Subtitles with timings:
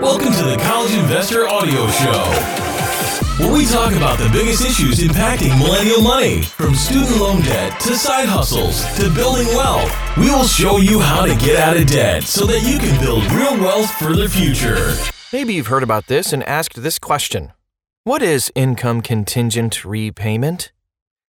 [0.00, 2.22] Welcome to the College Investor Audio Show,
[3.42, 7.96] where we talk about the biggest issues impacting millennial money, from student loan debt to
[7.96, 9.92] side hustles to building wealth.
[10.16, 13.24] We will show you how to get out of debt so that you can build
[13.32, 14.94] real wealth for the future.
[15.32, 17.52] Maybe you've heard about this and asked this question
[18.04, 20.70] What is income contingent repayment?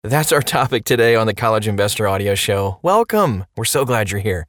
[0.02, 2.80] That's our topic today on the College Investor Audio Show.
[2.82, 3.44] Welcome.
[3.56, 4.48] We're so glad you're here.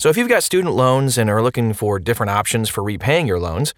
[0.00, 3.38] So, if you've got student loans and are looking for different options for repaying your
[3.38, 3.74] loans,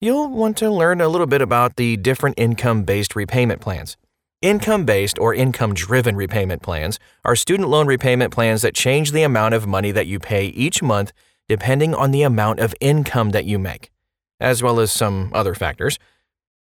[0.00, 3.98] you'll want to learn a little bit about the different income based repayment plans.
[4.40, 9.22] Income based or income driven repayment plans are student loan repayment plans that change the
[9.22, 11.12] amount of money that you pay each month
[11.46, 13.90] depending on the amount of income that you make,
[14.40, 15.98] as well as some other factors.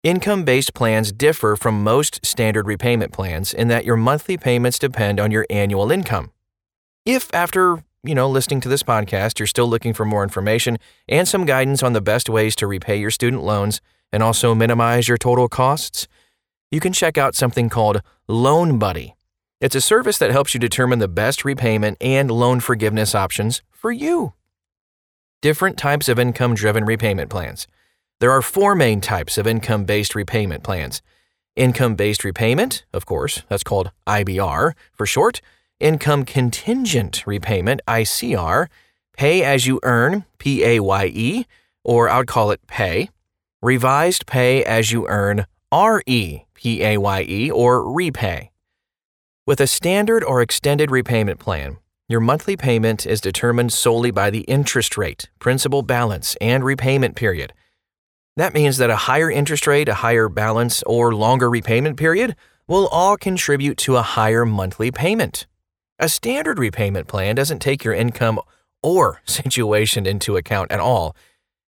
[0.04, 5.18] Income based plans differ from most standard repayment plans in that your monthly payments depend
[5.18, 6.30] on your annual income.
[7.04, 11.26] If after you know, listening to this podcast, you're still looking for more information and
[11.26, 13.80] some guidance on the best ways to repay your student loans
[14.12, 16.06] and also minimize your total costs,
[16.70, 19.14] you can check out something called Loan Buddy.
[19.60, 23.91] It's a service that helps you determine the best repayment and loan forgiveness options for
[23.91, 24.34] you.
[25.41, 27.66] Different types of income driven repayment plans.
[28.20, 31.00] There are four main types of income based repayment plans.
[31.56, 35.41] Income based repayment, of course, that's called IBR for short
[35.80, 38.69] income contingent repayment, ICR,
[39.17, 41.47] pay as you earn, PAYE,
[41.83, 43.11] or I would call it pay,
[43.62, 48.50] revised pay as you earn, REPAYE, or repay.
[49.47, 51.77] With a standard or extended repayment plan,
[52.09, 57.53] your monthly payment is determined solely by the interest rate, principal balance, and repayment period.
[58.36, 62.88] That means that a higher interest rate, a higher balance, or longer repayment period will
[62.88, 65.47] all contribute to a higher monthly payment.
[66.00, 68.41] A standard repayment plan doesn't take your income
[68.83, 71.14] or situation into account at all.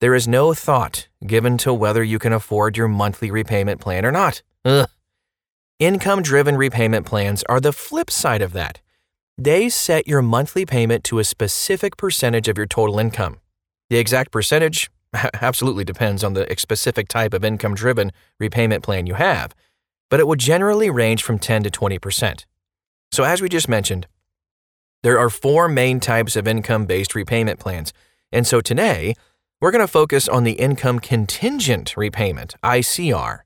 [0.01, 4.13] There is no thought given to whether you can afford your monthly repayment plan or
[4.13, 4.43] not.
[5.79, 8.81] Income driven repayment plans are the flip side of that.
[9.37, 13.41] They set your monthly payment to a specific percentage of your total income.
[13.91, 14.91] The exact percentage
[15.43, 19.55] absolutely depends on the specific type of income driven repayment plan you have,
[20.09, 22.47] but it will generally range from 10 to 20 percent.
[23.17, 24.07] So, as we just mentioned,
[25.03, 27.95] there are four main types of income based repayment plans.
[28.31, 29.15] And so today,
[29.59, 33.39] we're going to focus on the income contingent repayment, ICR.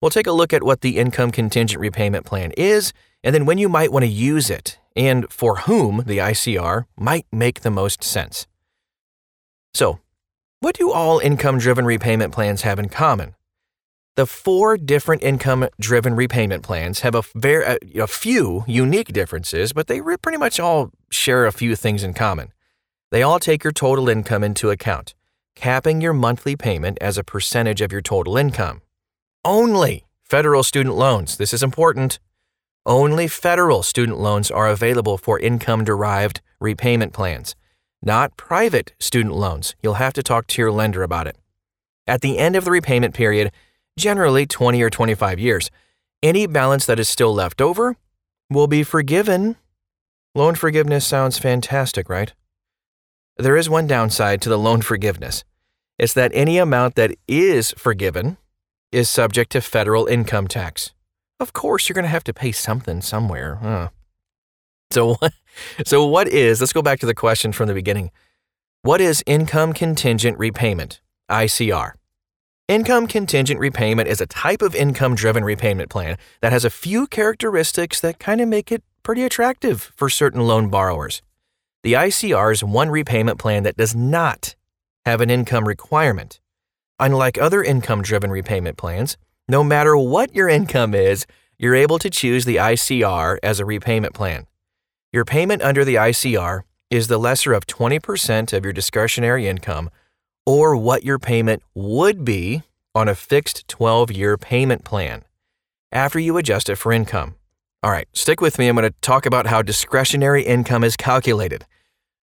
[0.00, 2.92] We'll take a look at what the income contingent repayment plan is,
[3.24, 7.26] and then when you might want to use it, and for whom the ICR might
[7.32, 8.46] make the most sense.
[9.74, 9.98] So,
[10.60, 13.34] what do all income driven repayment plans have in common?
[14.18, 19.86] The four different income driven repayment plans have a, very, a, few unique differences, but
[19.86, 22.52] they pretty much all share a few things in common.
[23.12, 25.14] They all take your total income into account,
[25.54, 28.82] capping your monthly payment as a percentage of your total income.
[29.44, 32.18] Only federal student loans, this is important.
[32.84, 37.54] Only federal student loans are available for income derived repayment plans,
[38.02, 39.76] not private student loans.
[39.80, 41.36] You'll have to talk to your lender about it.
[42.08, 43.52] At the end of the repayment period,
[43.98, 45.70] generally 20 or 25 years.
[46.22, 47.96] Any balance that is still left over
[48.48, 49.56] will be forgiven.
[50.34, 52.32] Loan forgiveness sounds fantastic, right?
[53.36, 55.44] There is one downside to the loan forgiveness.
[55.98, 58.38] It's that any amount that is forgiven
[58.90, 60.92] is subject to federal income tax.
[61.40, 63.56] Of course, you're going to have to pay something somewhere.
[63.56, 63.88] Huh?
[64.90, 65.16] So,
[65.84, 68.10] so what is, let's go back to the question from the beginning.
[68.82, 71.92] What is income contingent repayment, ICR?
[72.68, 77.06] Income contingent repayment is a type of income driven repayment plan that has a few
[77.06, 81.22] characteristics that kind of make it pretty attractive for certain loan borrowers.
[81.82, 84.54] The ICR is one repayment plan that does not
[85.06, 86.40] have an income requirement.
[87.00, 89.16] Unlike other income driven repayment plans,
[89.48, 91.24] no matter what your income is,
[91.56, 94.46] you're able to choose the ICR as a repayment plan.
[95.10, 99.88] Your payment under the ICR is the lesser of 20% of your discretionary income
[100.48, 102.62] or what your payment would be
[102.94, 105.24] on a fixed 12 year payment plan
[105.92, 107.36] after you adjust it for income.
[107.82, 108.68] All right, stick with me.
[108.68, 111.64] I'm going to talk about how discretionary income is calculated.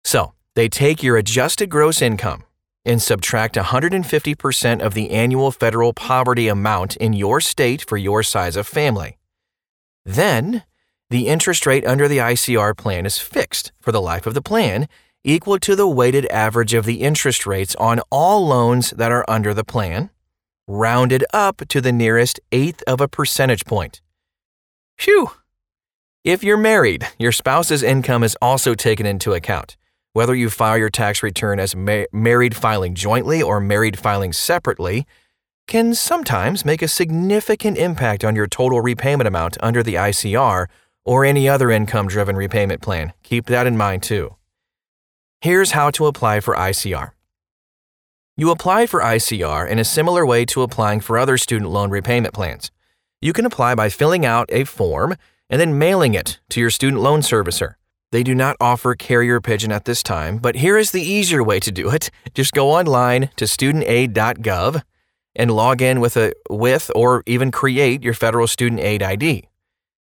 [0.03, 2.43] So, they take your adjusted gross income
[2.85, 8.55] and subtract 150% of the annual federal poverty amount in your state for your size
[8.55, 9.17] of family.
[10.05, 10.63] Then,
[11.09, 14.87] the interest rate under the ICR plan is fixed for the life of the plan
[15.23, 19.53] equal to the weighted average of the interest rates on all loans that are under
[19.53, 20.09] the plan,
[20.69, 24.01] rounded up to the nearest eighth of a percentage point.
[24.99, 25.31] Phew!
[26.23, 29.77] If you're married, your spouse's income is also taken into account,
[30.13, 35.05] Whether you file your tax return as ma- married filing jointly or married filing separately
[35.67, 40.67] can sometimes make a significant impact on your total repayment amount under the ICR
[41.05, 43.13] or any other income driven repayment plan.
[43.23, 44.35] Keep that in mind too.
[45.41, 47.11] Here's how to apply for ICR.
[48.39, 52.33] You apply for ICR in a similar way to applying for other student loan repayment
[52.33, 52.71] plans.
[53.19, 55.17] You can apply by filling out a form
[55.49, 57.73] and then mailing it to your student loan servicer.
[58.13, 61.59] They do not offer carrier pigeon at this time, but here is the easier way
[61.59, 62.11] to do it.
[62.33, 64.83] Just go online to studentaid.gov
[65.35, 69.49] and log in with a with or even create your federal student aid ID.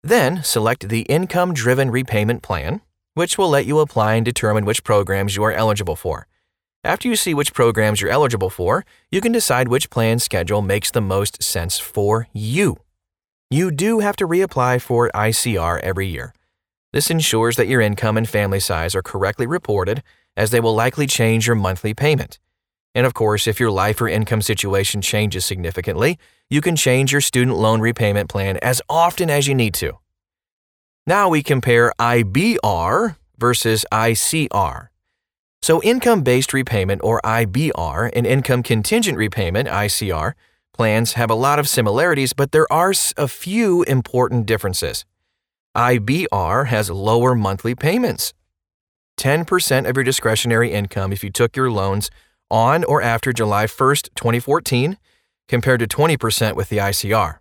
[0.01, 2.81] Then select the income driven repayment plan,
[3.13, 6.25] which will let you apply and determine which programs you are eligible for.
[6.85, 10.91] After you see which programs you're eligible for, you can decide which plan schedule makes
[10.91, 12.77] the most sense for you.
[13.49, 16.33] You do have to reapply for ICR every year.
[16.91, 20.03] This ensures that your income and family size are correctly reported,
[20.35, 22.37] as they will likely change your monthly payment.
[22.93, 26.19] And of course, if your life or income situation changes significantly,
[26.49, 29.97] you can change your student loan repayment plan as often as you need to.
[31.07, 34.89] Now we compare IBR versus ICR.
[35.63, 40.33] So, income based repayment or IBR and income contingent repayment ICR
[40.73, 45.05] plans have a lot of similarities, but there are a few important differences.
[45.73, 48.33] IBR has lower monthly payments.
[49.17, 52.11] 10% of your discretionary income if you took your loans
[52.51, 54.97] on or after July 1st, 2014,
[55.47, 57.37] compared to 20% with the ICR.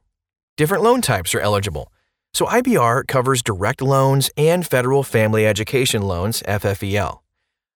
[0.57, 1.91] Different loan types are eligible.
[2.33, 7.22] So IBR covers direct loans and federal family education loans, FFEL.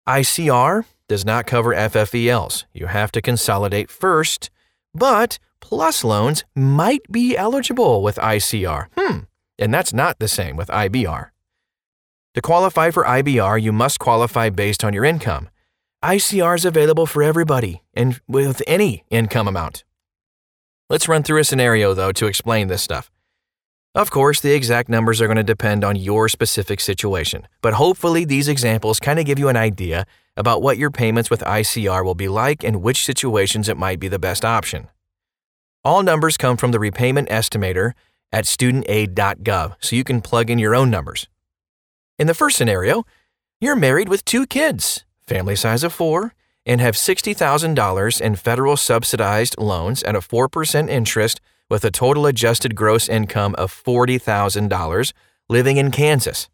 [0.08, 2.64] ICR does not cover FFELs.
[2.72, 4.50] You have to consolidate first,
[4.94, 8.86] but plus loans might be eligible with ICR.
[8.96, 9.18] Hmm,
[9.58, 11.30] and that's not the same with IBR.
[12.34, 15.48] To qualify for IBR, you must qualify based on your income.
[16.04, 19.82] ICR is available for everybody and with any income amount.
[20.88, 23.10] Let's run through a scenario, though, to explain this stuff.
[23.96, 28.26] Of course, the exact numbers are going to depend on your specific situation, but hopefully
[28.26, 30.04] these examples kind of give you an idea
[30.36, 34.08] about what your payments with ICR will be like and which situations it might be
[34.08, 34.88] the best option.
[35.82, 37.92] All numbers come from the repayment estimator
[38.30, 41.26] at studentaid.gov, so you can plug in your own numbers.
[42.18, 43.04] In the first scenario,
[43.62, 46.34] you're married with two kids family size of four,
[46.64, 52.74] and have $60,000 in federal subsidized loans at a 4% interest with a total adjusted
[52.74, 55.12] gross income of $40,000
[55.48, 56.48] living in Kansas.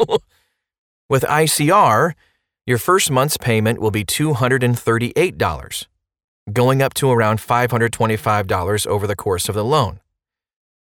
[1.09, 2.13] With ICR,
[2.65, 5.85] your first month's payment will be $238,
[6.51, 10.00] going up to around $525 over the course of the loan.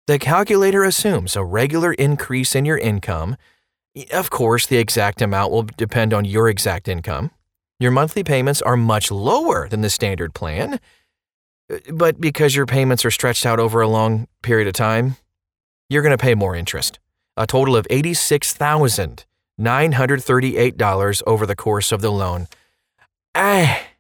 [0.07, 3.37] The calculator assumes a regular increase in your income.
[4.13, 7.31] Of course, the exact amount will depend on your exact income.
[7.79, 10.81] Your monthly payments are much lower than the standard plan,
[11.93, 15.17] but because your payments are stretched out over a long period of time,
[15.89, 16.99] you're going to pay more interest.
[17.37, 19.25] A total of 86,000
[19.61, 22.49] $938 over the course of the loan.
[23.35, 23.92] Ah.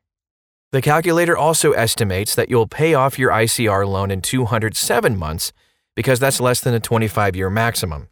[0.72, 5.52] The calculator also estimates that you'll pay off your ICR loan in 207 months
[5.94, 8.08] because that's less than a 25 year maximum.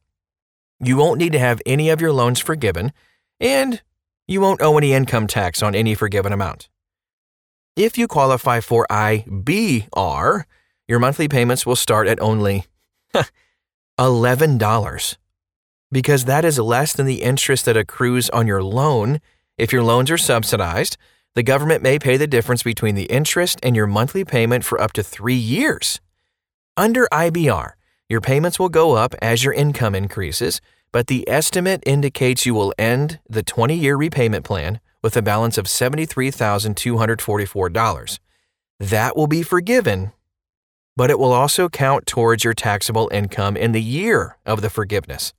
[0.79, 2.93] You won't need to have any of your loans forgiven,
[3.39, 3.81] and
[4.29, 6.69] you won't owe any income tax on any forgiven amount.
[7.77, 10.45] If you qualify for IBR,
[10.87, 12.67] your monthly payments will start at only
[13.99, 15.17] $11
[15.93, 19.21] because that is less than the interest that accrues on your loan.
[19.57, 20.97] If your loans are subsidized,
[21.35, 24.93] the government may pay the difference between the interest and your monthly payment for up
[24.93, 26.01] to three years.
[26.77, 27.73] Under IBR,
[28.09, 30.61] your payments will go up as your income increases,
[30.93, 35.57] but the estimate indicates you will end the 20 year repayment plan with a balance
[35.57, 38.19] of $73,244.
[38.81, 40.13] That will be forgiven,
[40.97, 45.33] but it will also count towards your taxable income in the year of the forgiveness.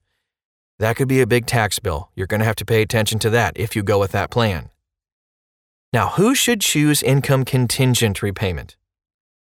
[0.79, 2.09] That could be a big tax bill.
[2.15, 4.71] You're going to have to pay attention to that if you go with that plan.
[5.93, 8.77] Now, who should choose income contingent repayment?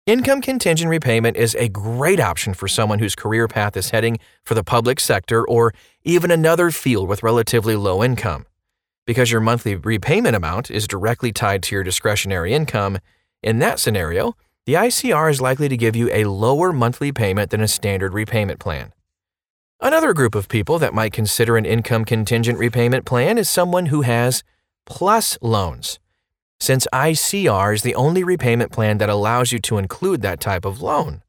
[0.04, 4.54] Income contingent repayment is a great option for someone whose career path is heading for
[4.54, 8.46] the public sector or even another field with relatively low income.
[9.06, 12.98] Because your monthly repayment amount is directly tied to your discretionary income,
[13.44, 14.34] in that scenario,
[14.66, 18.58] the ICR is likely to give you a lower monthly payment than a standard repayment
[18.58, 18.92] plan.
[19.80, 24.00] Another group of people that might consider an income contingent repayment plan is someone who
[24.02, 24.42] has
[24.84, 26.00] plus loans.
[26.60, 30.82] Since ICR is the only repayment plan that allows you to include that type of
[30.82, 31.22] loan.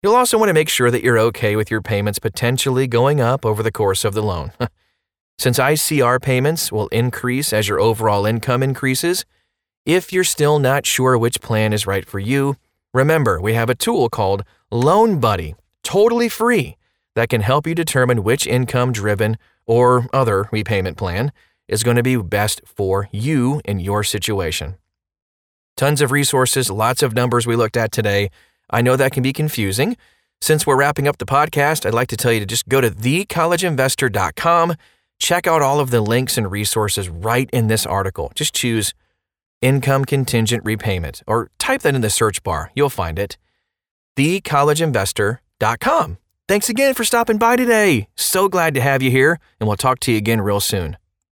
[0.00, 3.44] You'll also want to make sure that you're okay with your payments potentially going up
[3.44, 4.52] over the course of the loan.
[5.38, 9.24] Since ICR payments will increase as your overall income increases,
[9.84, 12.56] if you're still not sure which plan is right for you,
[12.94, 16.76] remember we have a tool called Loan Buddy, totally free
[17.16, 19.36] that can help you determine which income driven
[19.66, 21.32] or other repayment plan
[21.70, 24.76] is going to be best for you in your situation.
[25.76, 28.30] Tons of resources, lots of numbers we looked at today.
[28.68, 29.96] I know that can be confusing.
[30.42, 32.90] Since we're wrapping up the podcast, I'd like to tell you to just go to
[32.90, 34.74] thecollegeinvestor.com,
[35.18, 38.32] check out all of the links and resources right in this article.
[38.34, 38.92] Just choose
[39.62, 42.72] income contingent repayment or type that in the search bar.
[42.74, 43.36] You'll find it.
[44.16, 46.18] thecollegeinvestor.com.
[46.48, 48.08] Thanks again for stopping by today.
[48.16, 50.96] So glad to have you here, and we'll talk to you again real soon.